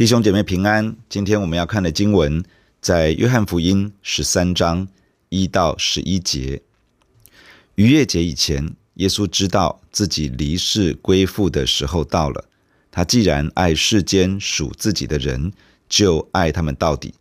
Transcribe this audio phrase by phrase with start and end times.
[0.00, 2.42] 弟兄姐妹平安，今天我们要看的经文
[2.80, 4.88] 在约翰福音十三章
[5.28, 6.62] 一到十一节。
[7.74, 12.46] 逾越节以前，耶稣知道自己离世归父的时候到了。
[12.90, 15.52] 他既然爱世间属自己的人，
[15.86, 17.12] 就爱他们到底。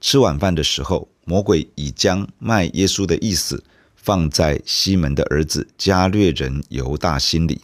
[0.00, 3.62] 吃晚饭的时候，魔鬼已将卖耶稣的意思
[3.94, 7.60] 放在西门的儿子加略人犹大心里。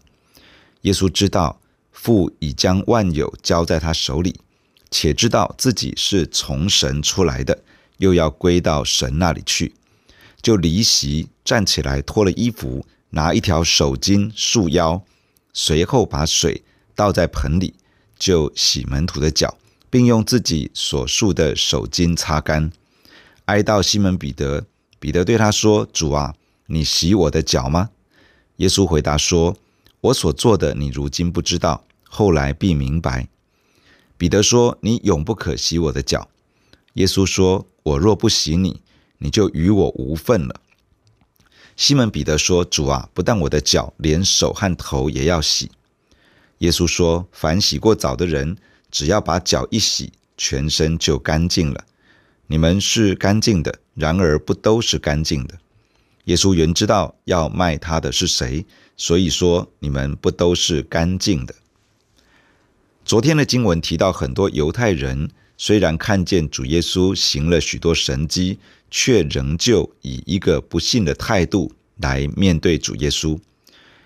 [0.82, 1.60] 耶稣知道。
[1.98, 4.38] 父已将万有交在他手里，
[4.90, 7.58] 且知道自己是从神出来的，
[7.96, 9.74] 又要归到神那里去，
[10.40, 15.02] 就离席站起来，脱了衣服，拿一条手巾束腰，
[15.52, 16.62] 随后把水
[16.94, 17.74] 倒在盆里，
[18.16, 19.56] 就洗门徒的脚，
[19.90, 22.70] 并用自己所束的手巾擦干。
[23.46, 24.66] 挨到西门彼得，
[25.00, 26.34] 彼得对他说：“主啊，
[26.66, 27.90] 你洗我的脚吗？”
[28.58, 29.56] 耶稣回答说
[30.02, 33.28] ：“我所做的，你如今不知道。”后来必明白。
[34.18, 36.28] 彼得说：“你永不可洗我的脚。”
[36.94, 38.80] 耶稣说：“我若不洗你，
[39.18, 40.60] 你就与我无分了。”
[41.76, 45.70] 西门彼得说：“主啊，不但我的脚，连手和头也要洗。”
[46.58, 48.56] 耶稣说：“凡洗过澡的人，
[48.90, 51.84] 只要把脚一洗，全身就干净了。
[52.46, 55.58] 你们是干净的，然而不都是干净的。”
[56.24, 58.64] 耶稣原知道要卖他的是谁，
[58.96, 61.54] 所以说：“你们不都是干净的。”
[63.06, 68.58] 昨天的经文提到，很多犹太人虽然看见主耶稣行了许多神迹，
[68.90, 73.38] 却仍旧以一个不信的态度来面对主耶稣。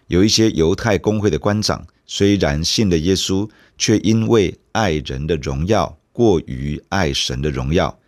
[0.09, 3.49] 有一些犹太公会的官长，虽然信了耶稣，
[3.79, 7.99] 却因为爱人的荣耀过于爱神的荣耀，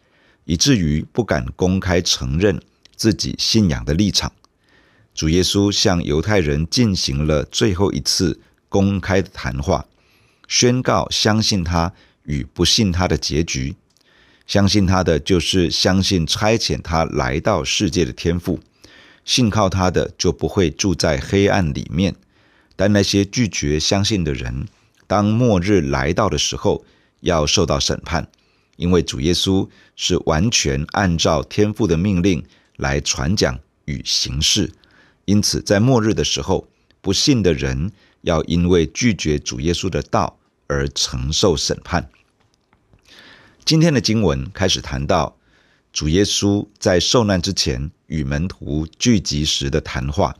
[0.45, 2.61] 以至于不敢公开承认
[2.95, 4.31] 自己信仰的立场。
[5.15, 9.87] 主耶稣向犹太人进行了最后一次公开的谈话。
[10.55, 13.75] 宣告相信他与不信他的结局。
[14.47, 18.61] 相信他的就是相信差遣他来到世界的天父，
[19.25, 22.15] 信靠他的就不会住在黑暗里面。
[22.77, 24.69] 但那些拒绝相信的人，
[25.07, 26.85] 当末日来到的时候，
[27.21, 28.29] 要受到审判，
[28.77, 32.45] 因为主耶稣是完全按照天父的命令
[32.77, 34.71] 来传讲与行事。
[35.25, 36.69] 因此，在末日的时候，
[37.01, 37.91] 不信的人
[38.21, 40.39] 要因为拒绝主耶稣的道。
[40.73, 42.09] 而承受审判。
[43.65, 45.37] 今天的经文开始谈到
[45.93, 50.35] 主耶稣在受难之前与门徒聚集时的谈话。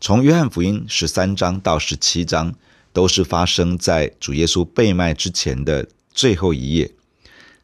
[0.00, 2.54] 从约翰福音十三章到十七章，
[2.92, 6.92] 都是发生在主耶稣被卖之前的最后一夜。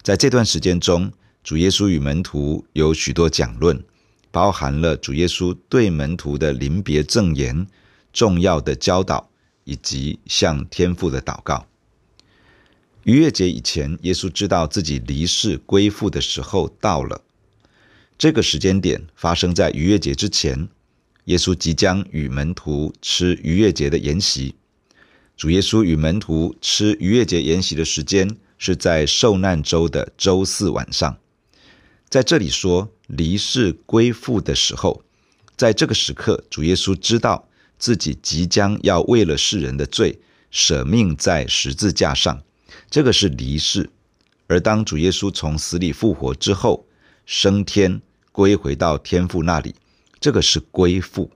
[0.03, 1.12] 在这段时间中，
[1.45, 3.84] 主耶稣与门徒有许多讲论，
[4.31, 7.67] 包含了主耶稣对门徒的临别赠言、
[8.12, 9.28] 重要的教导
[9.65, 11.67] 以及向天父的祷告。
[13.05, 17.22] 逾越节以前，耶稣知道自己离世归父的时候到了。
[18.19, 20.69] 这个时间点发生在逾越节之前。
[21.25, 24.55] 耶稣即将与门徒吃逾越节的筵席。
[25.37, 31.16] 主耶稣与门徒吃逾越节筵席的时间是在受难周的周四晚上。
[32.09, 35.03] 在这里说离世归父的时候，
[35.56, 40.19] 在这个时刻，主耶稣知道自己即将要为了世人的罪
[40.50, 42.43] 舍命在十字架上。
[42.91, 43.91] 这个是离世，
[44.47, 46.87] 而当主耶稣从死里复活之后，
[47.27, 48.01] 升天
[48.33, 49.75] 归回到天父那里，
[50.21, 51.31] 这个是归父。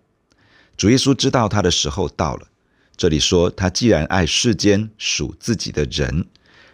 [0.76, 2.48] 主耶稣知道他的时候到了。
[2.96, 6.26] 这里说他既然爱世间属自己的人，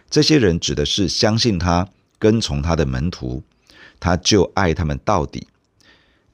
[0.09, 1.87] 这些人指的是相信他、
[2.19, 3.43] 跟从他的门徒，
[3.99, 5.47] 他就爱他们到底。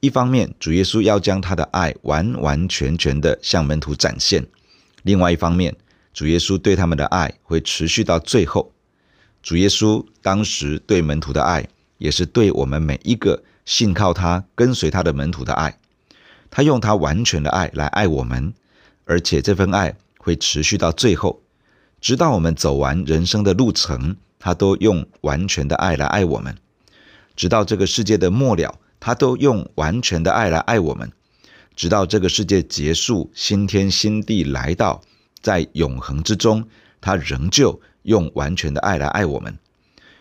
[0.00, 4.42] 一方面，主耶稣要将他的爱完完全全的向门徒展现；
[5.02, 5.74] 另外一方面，
[6.12, 8.72] 主耶稣对他们的爱会持续到最后。
[9.42, 11.68] 主耶稣当时对门徒的爱，
[11.98, 15.78] 也是对我们每一个信靠他、跟随他的门徒的爱。
[16.50, 18.52] 他用他完全的爱来爱我们，
[19.04, 21.42] 而且这份爱会持续到最后，
[22.00, 26.56] 直到我们走完人生的路程，他都用完全的爱来爱我们。
[27.36, 31.12] 直到这个世界的末了，他都用完全的爱来爱我们。
[31.76, 35.02] 直到这个世界结束，新天新地来到。
[35.40, 36.68] 在永恒之中，
[37.00, 39.58] 他仍旧用完全的爱来爱我们。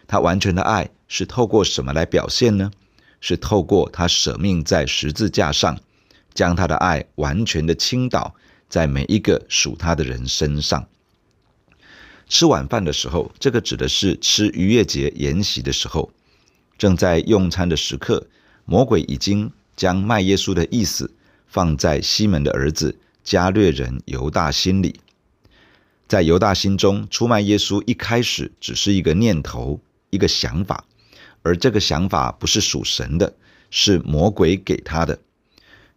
[0.08, 2.72] 他完全的爱是透过什么来表现呢？
[3.20, 5.80] 是透过他舍命在十字架上，
[6.34, 8.36] 将他的爱完全的倾倒
[8.70, 10.88] 在每一个属他的人身上。
[12.30, 16.12] 吃晚饭的时候，这个指的是吃逾越节筵席的时候，
[16.78, 18.28] 正在用餐的时刻，
[18.66, 21.12] 魔鬼已经将卖耶稣的意思
[21.48, 25.00] 放在西门的儿子加略人犹大心里。
[26.08, 30.86] 在犹大心中，出卖耶稣一开始只是一个念头、一个想法，
[31.42, 33.36] 而这个想法不是属神的，
[33.70, 35.20] 是魔鬼给他的。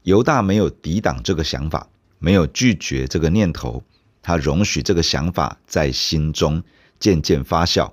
[0.03, 3.85] 犹大没有抵挡这个想法，没有拒绝这个念头，
[4.21, 6.61] 他容许这个想法在心中
[6.99, 7.93] 渐渐发酵。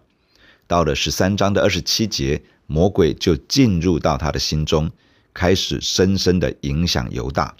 [0.66, 4.90] 到了十三章的二十七节，魔鬼就进入到他的心中，
[5.36, 7.56] 开始深深的影响犹大。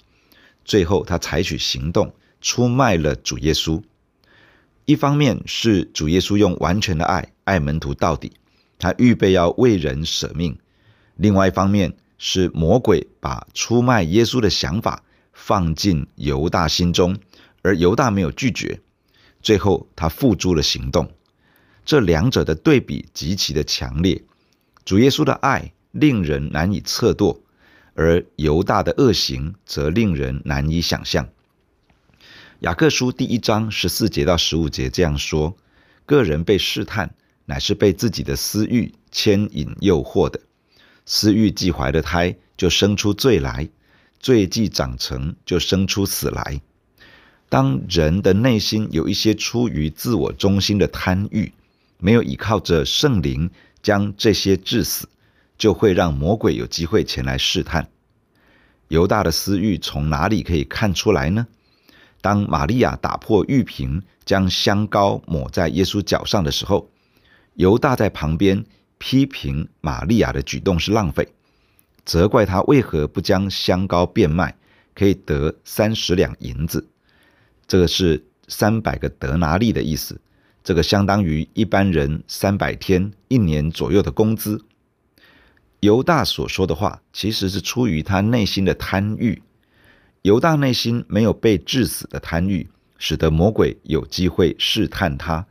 [0.64, 3.80] 最后，他采取行动，出卖了主耶稣。
[4.88, 8.32] 一方面是主耶稣用完全的爱爱门徒到底，
[8.78, 10.54] 他预备要为人舍命；
[11.14, 15.02] 另外一方面是魔鬼把出卖耶稣的想法
[15.34, 17.18] 放进犹大心中，
[17.60, 18.80] 而犹大没有拒绝。
[19.42, 21.12] 最后，他付诸了行动。
[21.84, 24.22] 这两者的对比极其的强烈，
[24.86, 27.44] 主耶稣的爱令人难以测度，
[27.92, 31.28] 而犹大的恶行则令人难以想象。
[32.60, 35.56] 雅各书第一章十四节到十五节这样说：
[36.04, 37.14] 个人被试探，
[37.44, 40.40] 乃是被自己的私欲牵引诱惑的。
[41.06, 43.68] 私欲既怀了胎，就生出罪来；
[44.18, 46.60] 罪既长成，就生出死来。
[47.48, 51.52] 当人的内心有一些出于自我中心的贪欲，
[51.98, 53.52] 没有依靠着圣灵
[53.84, 55.08] 将这些致死，
[55.56, 57.88] 就会让魔鬼有机会前来试探。
[58.88, 61.46] 犹大的私欲从哪里可以看出来呢？
[62.20, 66.88] 当玛利亚打破玉瓶，将香膏抹在耶稣脚上的时候，
[67.54, 68.64] 犹大在旁边
[68.98, 71.28] 批评玛利亚的举动是浪费，
[72.04, 74.56] 责怪他为何不将香膏变卖，
[74.94, 76.88] 可以得三十两银子。
[77.66, 80.20] 这个是三百个德拿利的意思。
[80.64, 84.64] 这个相当于一般人三百天、一年左右的工资。
[85.80, 89.40] 犹大所说的话，其实是出于他内心的贪欲。
[90.22, 92.68] 犹大内心没有被致死的贪欲，
[92.98, 95.46] 使得魔鬼有机会试探他。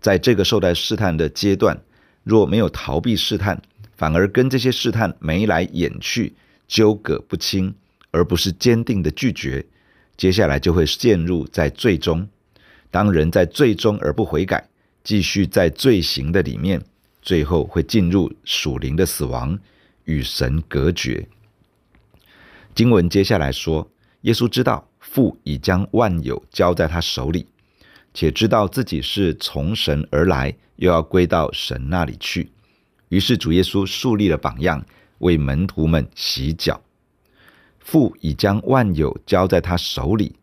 [0.00, 1.80] 在这个受待试探的阶段，
[2.24, 3.62] 若没有逃避试探，
[3.96, 6.34] 反而跟这些试探眉来眼去、
[6.68, 7.74] 纠葛不清，
[8.10, 9.64] 而不是坚定的拒绝，
[10.16, 12.28] 接下来就会陷入在罪中。
[12.90, 14.68] 当人在罪中而不悔改，
[15.02, 16.82] 继续在罪行的里面，
[17.22, 19.58] 最后会进入属灵的死亡，
[20.04, 21.26] 与神隔绝。
[22.74, 23.90] 经文接下来说，
[24.22, 27.46] 耶稣知道父已将万有交在他手里，
[28.14, 32.50] 且知道自己是从神而来，又要归到神那里去。
[33.08, 34.84] 于是主耶稣树立了榜样，
[35.18, 36.80] 为门徒们洗脚。
[37.80, 40.36] 父已将万有交在他手里。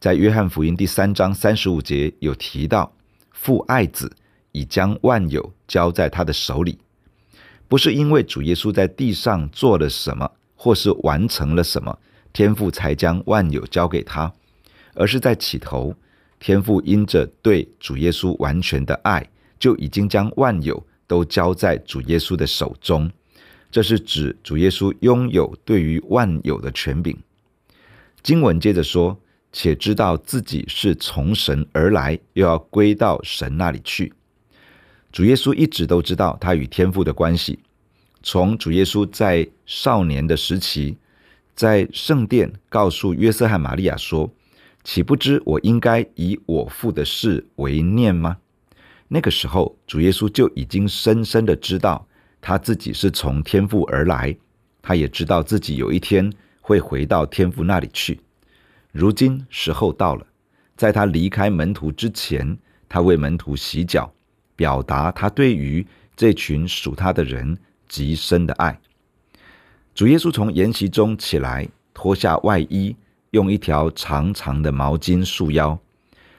[0.00, 2.92] 在约翰福音第三章三十五节有提到，
[3.30, 4.10] 父爱子，
[4.52, 6.78] 已将万有交在他的手里，
[7.68, 11.96] 不是因为主耶稣在地上做了什么，或是完成了什么，
[12.32, 14.32] 天父才将万有交给他，
[14.94, 15.94] 而是在起头，
[16.38, 23.10] 天父因着对主耶稣完全的爱，就已经将万有都交在主耶稣的手中。
[23.70, 27.16] 这是指主耶稣拥有对于万有的权柄。
[28.22, 29.18] 经文接着说。
[29.54, 34.10] 且知道自己是从神而来，又要归到神那里去。
[35.12, 37.58] 主耶稣一直都知道他与天父的关系。
[38.22, 40.96] 从主耶稣在少年的时期，
[41.54, 44.32] 在圣殿告诉约瑟和玛利亚说
[44.84, 48.38] ：“岂不知我应该以我父的事为念吗？”
[49.08, 52.06] 那个时候，主耶稣就已经深深的知道
[52.40, 54.34] 他自己是从天父而来，
[54.80, 56.32] 他也知道自己有一天
[56.62, 58.18] 会回到天父那里去。
[58.90, 60.26] 如今时候到了，
[60.76, 62.56] 在他离开门徒之前，
[62.88, 64.10] 他为门徒洗脚，
[64.56, 67.56] 表达他对于这群属他的人
[67.88, 68.80] 极深的爱。
[69.94, 72.96] 主耶稣从筵席中起来，脱下外衣，
[73.30, 75.78] 用一条长长的毛巾束腰。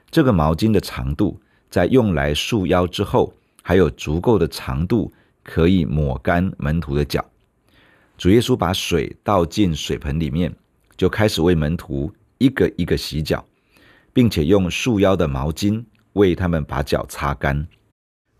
[0.09, 5.11] 这个毛巾的长度，在用来束腰之后，还有足够的长度
[5.43, 7.23] 可以抹干门徒的脚。
[8.17, 10.53] 主耶稣把水倒进水盆里面，
[10.97, 12.11] 就开始为门徒。
[12.39, 13.45] 一个一个洗脚，
[14.11, 15.81] 并且用束腰的毛巾
[16.13, 17.65] 为他们把脚擦干。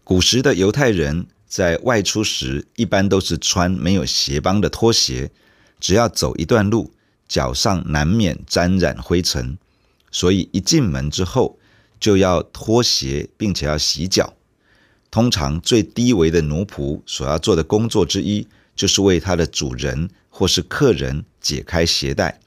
[0.03, 5.30] 古时的犹太人在外出时，一般都是穿没有鞋帮的拖鞋，
[5.80, 6.92] 只要走一段路，
[7.28, 9.56] 脚上难免沾染灰尘，
[10.10, 11.60] 所以一进门之后
[12.00, 14.34] 就要脱鞋，并且要洗脚。
[15.12, 22.40] 通常最低微的奴仆所要做的工作之一，就是为他的主人或是客人解开鞋带、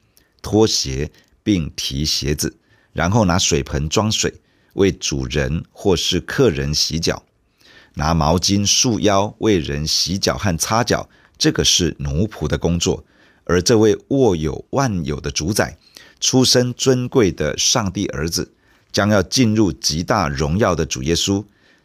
[0.42, 1.12] 脱鞋。
[1.44, 2.56] 并提鞋子，
[2.92, 4.34] 然后拿水盆装水，
[4.72, 7.22] 为主人或是客人洗脚；
[7.96, 11.08] 拿毛巾束腰，为人洗脚和擦脚。
[11.38, 13.04] 这个是奴仆的工作。
[13.44, 15.76] 而这位握有万有的主宰，
[16.18, 18.52] 出身尊贵的上帝儿子，
[18.90, 21.44] 将要进入极大荣耀的主耶稣，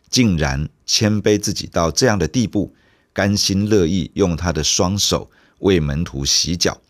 [0.10, 2.74] 竟然谦卑自己到这样的地步，
[3.13, 6.82] 甘心乐意用他的双手为门徒洗脚。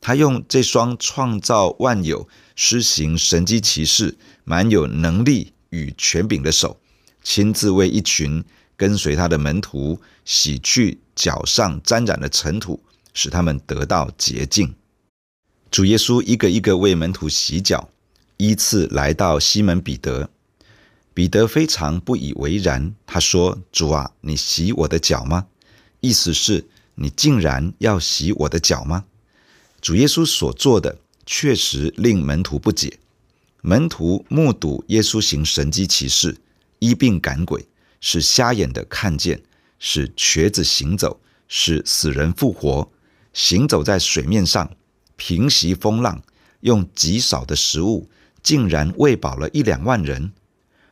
[0.00, 6.78] 他用这双创造万有、施行神迹奇事、满有能力与权柄的手，
[7.22, 8.42] 亲自为一群
[8.76, 12.80] 跟随他的门徒洗去脚上沾染的尘土，
[13.12, 14.74] 使他们得到洁净。
[15.70, 17.88] 主耶稣一个一个为门徒洗脚，
[18.36, 20.30] 依次来到西门彼得。
[21.12, 25.46] 彼得非常不以为然，他说：“主啊，你洗我的脚吗？”
[26.00, 26.66] 意思是，
[26.96, 29.04] 你竟然要洗我的脚吗？
[29.80, 32.98] 主耶稣所做的确实令门徒不解。
[33.60, 36.36] 门徒目睹耶稣行神迹奇事，
[36.80, 37.66] 医病赶鬼，
[38.06, 39.40] 使瞎眼的看见，
[39.78, 42.92] 使瘸子行走，使死人复活，
[43.32, 44.70] 行走在水面上。
[45.16, 46.22] 平息风浪，
[46.60, 48.10] 用极少的食物，
[48.42, 50.32] 竟然喂饱了一两万人。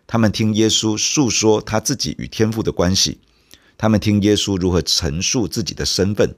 [0.06, 3.18] 他们听耶稣述说他自己与天父的关系，
[3.76, 6.34] 他们听耶稣如何陈述自己的身份。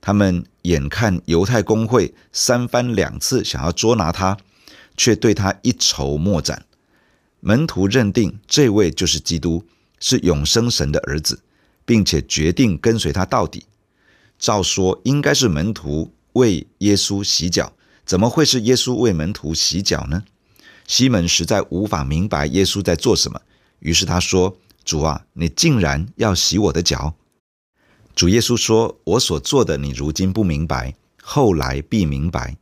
[0.00, 4.38] 他们眼看犹太公会三番两次想要捉拿他，
[4.96, 6.64] 却对他一筹莫展。
[7.40, 9.66] 门徒认定这位就是基督，
[10.00, 11.40] 是永生神的儿子，
[11.84, 13.64] 并且决定跟随他到底。
[14.38, 16.12] 照说应该是门徒。
[16.34, 17.72] 为耶稣洗脚，
[18.04, 20.22] 怎么会是耶稣为门徒洗脚呢？
[20.86, 23.40] 西门实在无法明白耶稣在做什么，
[23.80, 27.14] 于是他说：“主啊，你竟然要洗我的脚？”
[28.14, 32.56] 主耶稣说：“我所做的，你如今不明白，后来必明白。”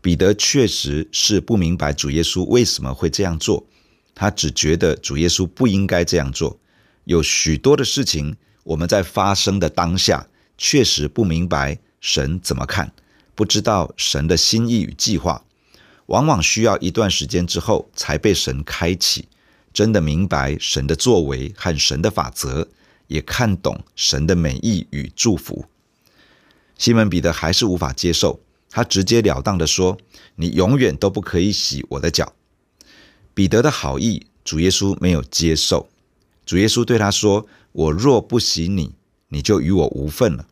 [0.00, 3.66] 彼得确实是不明白主耶稣为什么会这样做，
[4.14, 6.58] 他只觉得主耶稣不应该这样做。
[7.04, 10.26] 有许多的事情，我们在发生的当下，
[10.56, 11.78] 确实不明白。
[12.00, 12.92] 神怎么看？
[13.34, 15.44] 不知道神的心意与计划，
[16.06, 19.28] 往往需要一段时间之后才被神开启，
[19.72, 22.68] 真的明白神的作为和神的法则，
[23.06, 25.64] 也看懂神的美意与祝福。
[26.76, 29.96] 西门彼得还是无法接受，他直截了当地说
[30.34, 32.32] ：“你永远都不可以洗我的脚。”
[33.34, 35.88] 彼得的好意，主耶稣没有接受。
[36.44, 38.92] 主耶稣对他说：“我若不洗你，
[39.28, 40.46] 你就与我无分了。”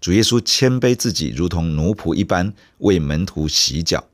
[0.00, 4.04] 主耶稣谦卑自己，如同奴仆一般为门徒洗脚。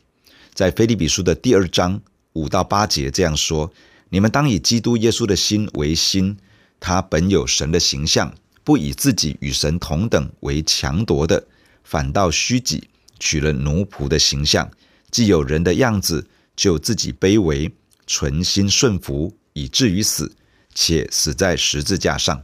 [0.52, 2.00] 在腓立比书的第二章
[2.34, 3.72] 五到八节这样说
[4.10, 6.36] ：“你们当以基督耶稣的心为心，
[6.78, 11.46] 他本有神的形象，不以自己与神同等为强夺的，
[11.82, 12.84] 反倒虚己，
[13.18, 14.70] 取了奴仆的形象。
[15.10, 17.72] 既有人的样子，就自己卑微，
[18.08, 20.34] 存心顺服，以至于死，
[20.74, 22.42] 且死在十字架上。”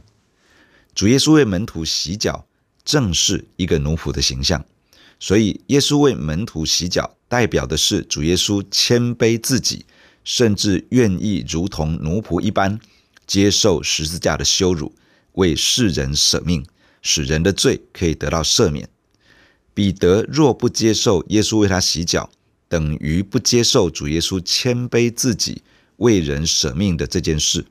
[0.95, 2.47] 主耶稣为门徒洗脚。
[2.85, 4.63] 正是一个奴仆的形象，
[5.19, 9.87] 所以耶稣为门徒洗脚，代表的是主耶稣谦卑自己，
[10.23, 12.79] 甚至愿意如同奴仆一般
[13.25, 14.93] 接受十字架的羞辱，
[15.31, 16.63] 为世人舍命，
[17.01, 18.87] 使人的罪可以得到赦免。
[19.73, 22.29] 彼得若不接受耶稣为他洗脚，
[22.67, 25.61] 等于不接受主耶稣谦卑自己
[25.97, 27.65] 为人舍命的这件事。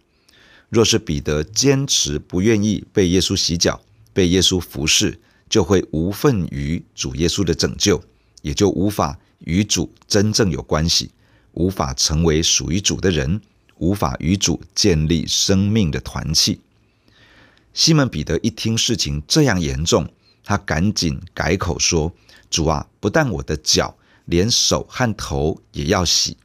[0.71, 3.81] 若是彼得坚持不愿意被耶稣洗脚，
[4.13, 8.03] 被耶稣服侍，就会无份于主耶稣的拯救，
[8.43, 11.11] 也就无法与主真正有关系，
[11.53, 13.41] 无法成为属于主的人，
[13.79, 16.61] 无法与主建立生命的团契。
[17.73, 20.09] 西门彼得一听事情这样严重，
[20.43, 22.13] 他赶紧改口说
[22.51, 26.37] ：“主啊，不但我的脚，连手和头也要洗。”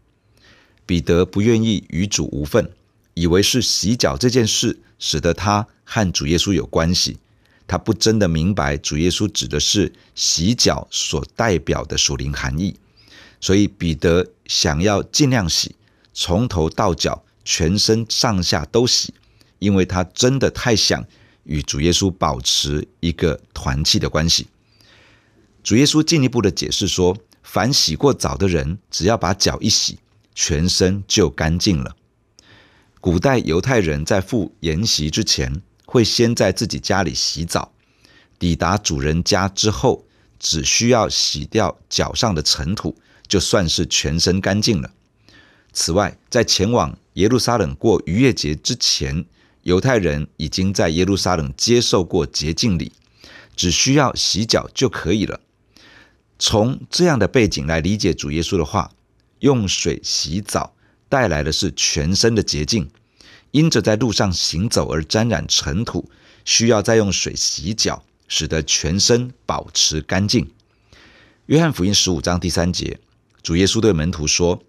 [0.86, 2.72] 彼得不愿意与主无份，
[3.14, 7.18] 以为是洗脚这件事使得他和主耶稣有关系。
[7.68, 12.76] 他不真的明白主耶稣指的是洗脚所代表的属灵含义，
[13.40, 15.76] 所以彼得想要尽量洗，
[16.12, 19.14] 从头到脚，全身上下都洗，
[19.60, 21.06] 因为他真的太想
[21.44, 24.48] 与主耶稣保持一个团契的关系。
[25.62, 27.16] 主耶稣进一步的解释说，
[27.52, 29.98] 凡洗过澡的人，只要把脚一洗，
[30.36, 31.96] 全身就干净了。
[33.02, 37.72] 古代犹太人在赴筵席之前，会先在自己家里洗澡，
[38.38, 40.06] 抵达主人家之后，
[40.38, 42.96] 只需要洗掉脚上的尘土，
[43.28, 44.92] 就算是全身干净了。
[45.74, 49.26] 此外，在前往耶路撒冷过逾越节之前，
[49.64, 52.92] 犹太人已经在耶路撒冷接受过洁净礼，
[53.56, 55.42] 只需要洗脚就可以了。
[56.40, 58.90] 从这样的背景来理解主耶稣的话，
[59.40, 60.74] 用水洗澡
[61.08, 62.90] 带来的是全身的洁净。
[63.52, 66.10] 因着在路上行走而沾染尘土，
[66.46, 70.52] 需要再用水洗脚，使得全身保持干净。
[71.48, 73.00] 约翰福音十五章第三节，
[73.42, 74.62] 主耶稣对门徒说：“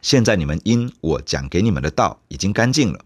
[0.00, 3.04] 现在你们因我讲给你们的道已经干净了。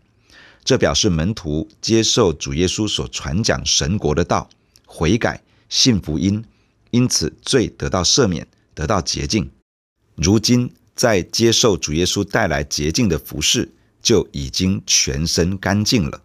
[0.62, 4.50] 这表示门徒接受主耶稣所传讲神国的道，
[4.84, 6.44] 悔改信福音，
[6.90, 9.50] 因此罪得到赦免，得到洁净。
[10.14, 13.70] 如今在接受主耶稣带来洁净的服事，
[14.02, 16.22] 就已经全身干净了。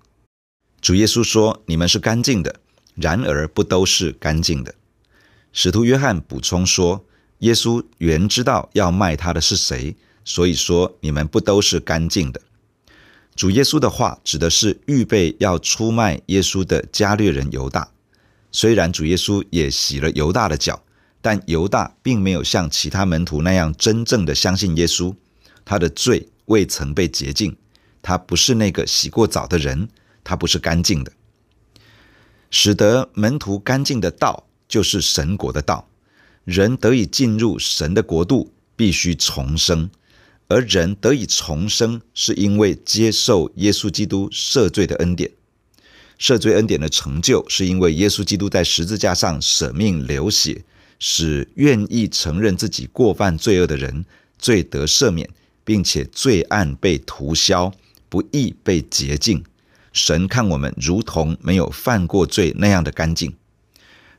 [0.82, 2.60] 主耶稣说：“你们是干净的，
[2.96, 4.76] 然而不都是干净的。”
[5.54, 7.06] 使徒约翰补充说
[7.40, 12.42] ：“耶稣原知道要卖他的是谁，所以说你们不都是干净的。”
[13.36, 17.93] 主耶稣的话指的是预备要出卖耶稣的加略人犹大。
[18.54, 20.82] 虽然主耶稣也洗了犹大的脚，
[21.22, 25.14] 但犹大并没有像其他门徒那样真正的相信耶稣。
[25.66, 27.58] 他的罪未曾被洁净，
[28.02, 29.90] 他不是那个洗过澡的人，
[30.24, 31.12] 他不是干净的。
[32.52, 35.90] 使得门徒干净的道，就是神国的道。
[36.46, 39.90] 人得以进入神的国度，必须重生。
[40.50, 45.32] 而人得以重生，是因为接受耶稣基督赦罪的恩典。
[46.20, 50.64] 赦罪恩典的成就，是因为耶稣基督在十字架上舍命流血，
[51.00, 54.06] 使愿意承认自己过犯罪恶的人
[54.38, 55.30] 罪得赦免，
[55.64, 57.74] 并且罪案被涂销，
[58.10, 59.44] 不义被洁净。
[59.92, 63.34] 神看我们如同没有犯过罪那样的干净。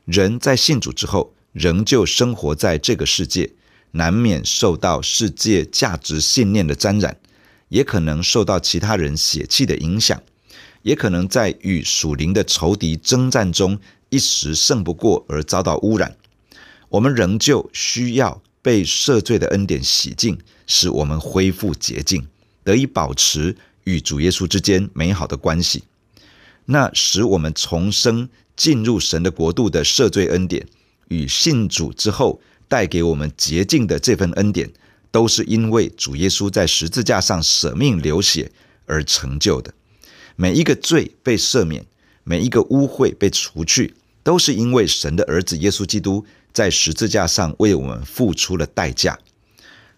[0.05, 3.51] 人在信主之后，仍旧生活在这个世界。
[3.91, 7.17] 难免受到世界价值信念的沾染，
[7.69, 10.21] 也可能受到其他人血气的影响，
[10.85, 16.15] 也可能在与属灵的仇敌征战中一时胜不过而遭到污染。
[16.89, 20.37] 我们仍旧需要被赦罪的恩典洗净，
[20.67, 22.27] 使我们恢复洁净，
[22.63, 25.85] 得以保持与主耶稣之间美好的关系。
[26.65, 30.67] 那使我们重生进入神的国度的赦罪恩典，
[31.07, 34.71] 与信主之后，带给我们洁净的这份恩典，
[35.09, 38.51] 都是因为主耶稣在十字架上舍命流血
[38.85, 39.73] 而成就的。
[40.35, 41.85] 每一个罪被赦免，
[42.23, 43.93] 每一个污秽被除去，
[44.23, 49.17] 都是因为神的儿子耶稣基督在十字架上为我们付出了代价。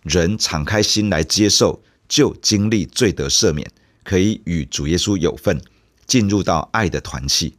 [0.04, 3.70] 人敞开心来接受，就经历罪得赦免，
[4.04, 5.60] 可以与主耶稣有份，
[6.06, 7.56] 进入到爱的团契。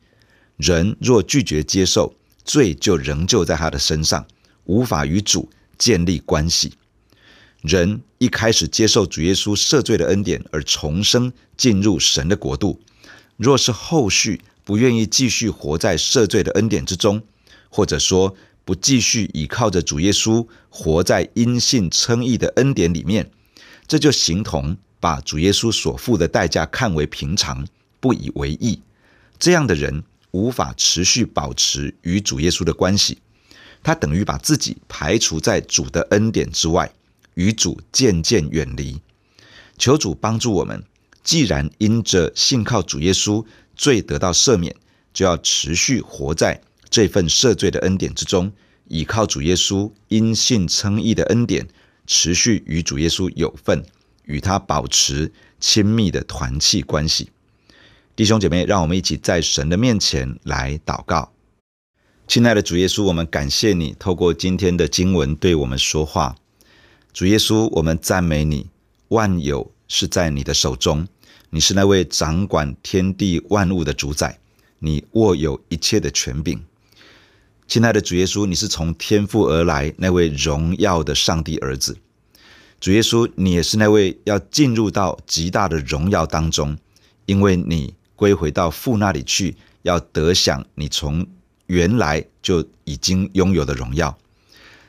[0.56, 2.14] 人若拒绝接受，
[2.44, 4.26] 罪就仍旧在他的身上。
[4.64, 6.74] 无法与主建立关系。
[7.62, 12.80] 人一开始接受主耶稣赦罪的恩典而重生进入神的国度，
[13.36, 17.20] 若是后续不愿意继续活在赦罪的恩典之中，
[17.68, 23.30] 或者说不继续倚靠着主耶稣活在因信称义的恩典里面，
[23.88, 27.66] 这就形同把主耶稣所付的代价看为平常，
[27.98, 28.80] 不以为意。
[29.38, 33.18] 这样的人无法持续保持与主耶稣的关系。
[33.82, 36.92] 他等于把自己排除在主的恩典之外，
[37.38, 39.00] 与主渐渐远离。
[39.78, 40.82] 求主帮助我们，
[41.22, 43.46] 既然因着信靠主耶稣，
[43.76, 44.74] 罪得到赦免，
[45.14, 48.50] 就要持续活在这份赦罪的恩典之中，
[48.88, 51.68] 倚靠主耶稣因信称义的恩典，
[52.08, 53.84] 持续与主耶稣有份，
[54.24, 57.30] 与他保持亲密的团契关系。
[58.16, 61.30] 弟兄姐妹，让我们一起在神的面前来祷告。
[62.26, 66.34] 亲爱的主耶稣，我们感谢你透过今天的经文对我们说话。
[67.18, 68.68] 主耶稣，我们赞美你，
[69.08, 71.08] 万有是在你的手中，
[71.50, 74.38] 你是那位掌管天地万物的主宰，
[74.78, 76.62] 你握有一切的权柄。
[77.66, 81.98] 亲爱的主耶稣，你是从天父而来那位荣耀的上帝儿子。
[82.78, 86.78] 主耶稣，你也是那位要进入到极大的荣耀当中，
[87.26, 91.26] 因为你归回到父那里去，要得享你从。
[91.66, 94.16] 原来就已经拥有的荣耀，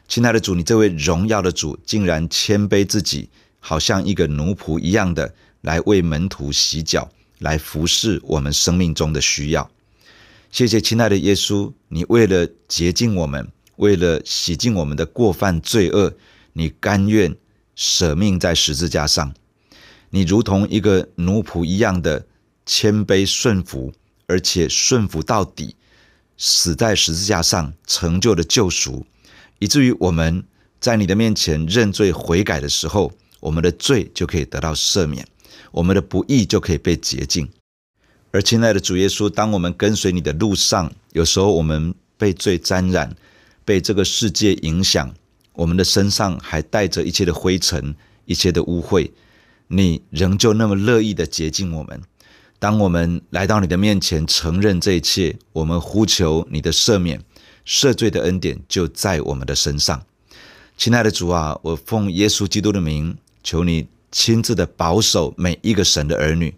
[0.10, 9.69] 亲爱的主，你这位荣耀的主，竟然谦卑自己，好像一个奴仆一样的来为门徒洗脚，来服侍我们生命中的需要。
[10.52, 16.15] 谢谢亲爱的耶稣，你为了洁净我们，为了洗净我们的过犯罪恶，
[16.54, 17.36] 你甘愿
[17.76, 19.32] 舍命在十字架上，
[20.10, 22.26] 你如同一个奴仆一样的
[22.65, 23.93] 谦卑顺服，
[24.26, 25.76] 而且顺服到底。
[26.36, 29.06] 死在十字架上，成就了救赎，
[29.60, 30.43] 以至于我们
[30.80, 35.28] 在你的面前认罪悔改的时候，我们的罪就可以得到赦免，
[35.72, 37.48] 我们的不义就可以被洁净。
[38.32, 43.15] 而亲爱的主耶稣，当我们跟随你的路上，有时候我们被罪沾染，
[43.65, 45.13] 被这个世界影响，
[45.54, 47.95] 我们的身上还带着一切的灰尘、
[48.26, 49.10] 一切的污秽，
[49.67, 52.02] 你仍旧那么乐意的洁净我们。
[52.60, 57.22] 当我们来到你的面前，承认这一切，我们呼求你的赦免、
[57.69, 60.03] 赦罪的恩典就在我们的身上。
[60.75, 66.55] 亲爱的主啊，我奉耶稣基督的名，求你亲自的保守每一个神的儿女。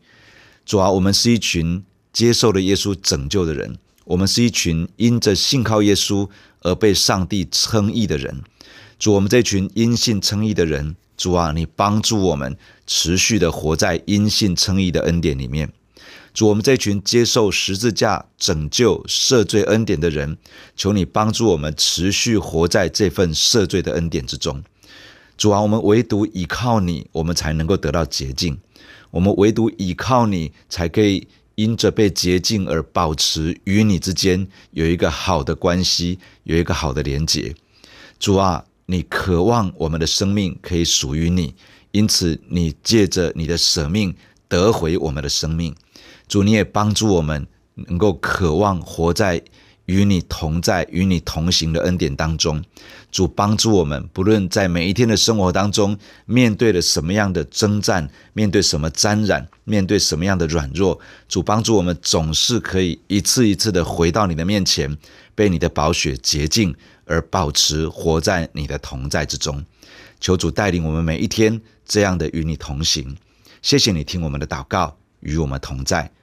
[0.66, 6.30] 主啊，我们是一群接受了耶稣拯救的人，我们是一群因着信靠耶稣
[6.62, 8.42] 而被上帝称义的人。
[8.98, 12.56] 主，我们这群因信称义的人，主啊，你帮助我们
[12.88, 15.74] 持续的活在因信称义的恩典里面。
[16.34, 20.38] 主，我们这群接受十字架拯救赦罪恩典的人，
[20.76, 24.64] 求你帮助我们持续活在这份赦罪的恩典之中。
[25.38, 28.56] 主啊，我们唯独依靠你，我们才能够得到洁净；
[29.10, 37.54] 我们唯独依靠你，才可以因着被洁净而保持与你之间有一个好的关系，有一个好的连结。
[38.20, 41.56] 主啊，你渴望我们的生命可以属于你，
[41.92, 44.16] 因此你借着你的舍命
[44.48, 45.76] 得回我们的生命。
[46.32, 49.44] 主，你也帮助我们能够渴望活在
[49.88, 52.64] 与你同在、与你同行的恩典当中。
[53.12, 64.98] 主帮助我们，不论在每一天的生活当中，面对了什么样的征战，面对什么沾染，面对什么样的软弱，主帮助我们总是可以一次一次的回到你的面前，
[65.36, 69.62] 被你的宝血洁净，而保持活在你的同在之中。
[70.22, 73.18] 求主带领我们每一天这样的与你同行。
[73.62, 76.10] 谢谢你听我们的祷告，与我们同在。